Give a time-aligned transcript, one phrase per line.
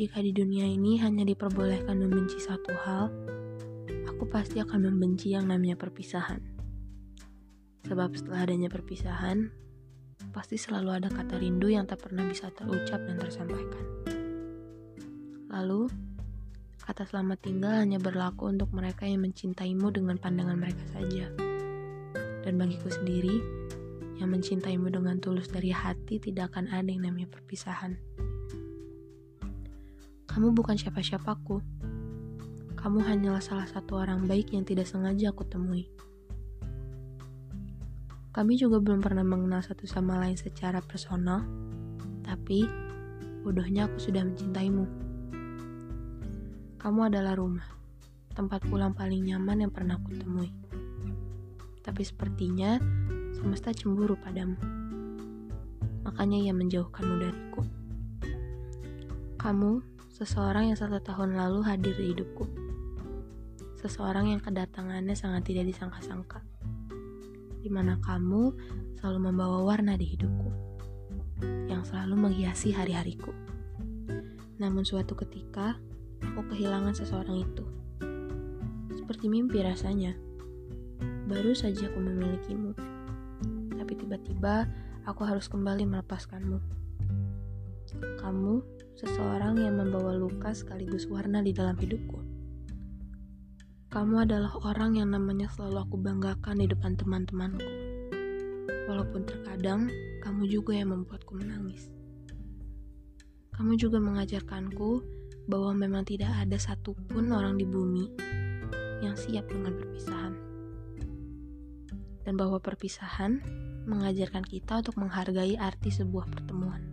[0.00, 3.12] Jika di dunia ini hanya diperbolehkan membenci satu hal,
[4.08, 6.40] aku pasti akan membenci yang namanya perpisahan.
[7.84, 9.52] Sebab setelah adanya perpisahan,
[10.32, 13.84] pasti selalu ada kata rindu yang tak pernah bisa terucap dan tersampaikan.
[15.52, 15.92] Lalu,
[16.80, 21.28] kata selamat tinggal hanya berlaku untuk mereka yang mencintaimu dengan pandangan mereka saja.
[22.40, 23.36] Dan bagiku sendiri,
[24.16, 28.00] yang mencintaimu dengan tulus dari hati tidak akan ada yang namanya perpisahan.
[30.30, 31.58] Kamu bukan siapa-siapaku.
[32.78, 35.90] Kamu hanyalah salah satu orang baik yang tidak sengaja aku temui.
[38.30, 41.42] Kami juga belum pernah mengenal satu sama lain secara personal,
[42.22, 42.62] tapi
[43.42, 44.86] bodohnya aku sudah mencintaimu.
[46.78, 47.66] Kamu adalah rumah,
[48.30, 50.54] tempat pulang paling nyaman yang pernah aku temui.
[51.82, 52.78] Tapi sepertinya
[53.34, 54.54] semesta cemburu padamu.
[56.06, 57.62] Makanya ia menjauhkanmu dariku.
[59.42, 62.44] Kamu seseorang yang satu tahun lalu hadir di hidupku.
[63.80, 66.44] Seseorang yang kedatangannya sangat tidak disangka-sangka
[67.60, 68.52] di mana kamu
[69.00, 70.48] selalu membawa warna di hidupku,
[71.68, 73.32] yang selalu menghiasi hari-hariku.
[74.60, 75.76] Namun suatu ketika,
[76.20, 77.64] aku kehilangan seseorang itu.
[78.96, 80.16] Seperti mimpi rasanya.
[81.28, 82.76] Baru saja aku memilikimu.
[83.76, 84.68] Tapi tiba-tiba
[85.08, 86.60] aku harus kembali melepaskanmu.
[88.20, 92.20] Kamu seseorang yang membawa luka sekaligus warna di dalam hidupku.
[93.88, 97.64] Kamu adalah orang yang namanya selalu aku banggakan di depan teman-temanku.
[98.92, 99.88] Walaupun terkadang
[100.20, 101.88] kamu juga yang membuatku menangis.
[103.56, 105.00] Kamu juga mengajarkanku
[105.48, 108.04] bahwa memang tidak ada satupun orang di bumi
[109.00, 110.34] yang siap dengan perpisahan.
[112.28, 113.40] Dan bahwa perpisahan
[113.88, 116.89] mengajarkan kita untuk menghargai arti sebuah pertemuan.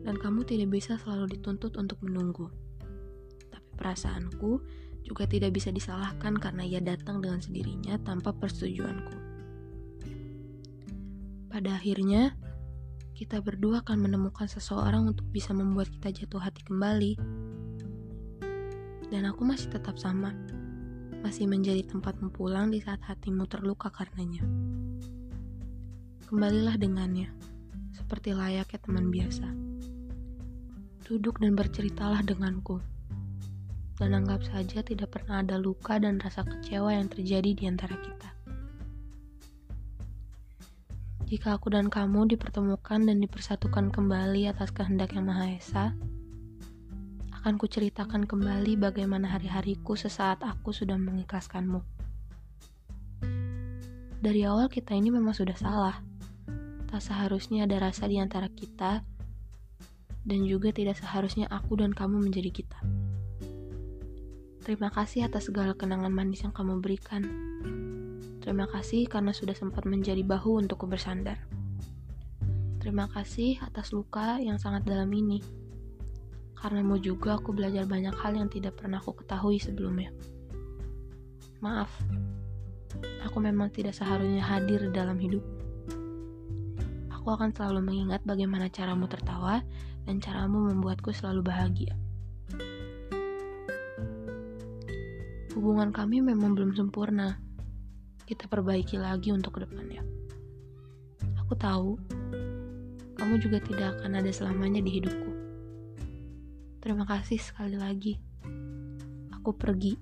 [0.00, 2.48] Dan kamu tidak bisa selalu dituntut untuk menunggu
[3.80, 4.60] Perasaanku
[5.00, 9.16] juga tidak bisa disalahkan karena ia datang dengan sendirinya tanpa persetujuanku.
[11.48, 12.36] Pada akhirnya,
[13.16, 17.16] kita berdua akan menemukan seseorang untuk bisa membuat kita jatuh hati kembali.
[19.08, 20.36] Dan aku masih tetap sama,
[21.24, 24.44] masih menjadi tempatmu pulang di saat hatimu terluka karenanya.
[26.28, 27.32] Kembalilah dengannya,
[27.96, 29.69] seperti layaknya teman biasa.
[31.10, 32.78] Duduk dan berceritalah denganku
[34.00, 38.30] dan anggap saja tidak pernah ada luka dan rasa kecewa yang terjadi di antara kita.
[41.28, 45.84] Jika aku dan kamu dipertemukan dan dipersatukan kembali atas kehendak Yang Maha Esa,
[47.42, 51.84] akan kuceritakan kembali bagaimana hari-hariku sesaat aku sudah mengikhlaskanmu.
[54.20, 55.96] Dari awal kita ini memang sudah salah.
[56.88, 59.06] Tak seharusnya ada rasa di antara kita,
[60.24, 62.80] dan juga tidak seharusnya aku dan kamu menjadi kita.
[64.60, 67.24] Terima kasih atas segala kenangan manis yang kamu berikan.
[68.40, 71.40] Terima kasih karena sudah sempat menjadi bahu untukku bersandar.
[72.80, 75.44] Terima kasih atas luka yang sangat dalam ini.
[76.56, 80.12] Karenamu juga aku belajar banyak hal yang tidak pernah aku ketahui sebelumnya.
[81.60, 81.92] Maaf,
[83.24, 85.59] aku memang tidak seharusnya hadir dalam hidup.
[87.20, 89.60] Aku akan selalu mengingat bagaimana caramu tertawa
[90.08, 91.92] dan caramu membuatku selalu bahagia.
[95.52, 97.36] Hubungan kami memang belum sempurna.
[98.24, 100.00] Kita perbaiki lagi untuk ke depannya.
[101.44, 102.00] Aku tahu,
[103.20, 105.30] kamu juga tidak akan ada selamanya di hidupku.
[106.80, 108.16] Terima kasih sekali lagi.
[109.36, 109.92] Aku pergi.